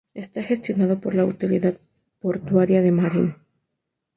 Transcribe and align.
Está 0.15 0.41
gestionado 0.41 0.99
por 0.99 1.13
la 1.13 1.21
autoridad 1.21 1.77
portuaria 2.21 2.81
de 2.81 2.91
Marín. 2.91 3.35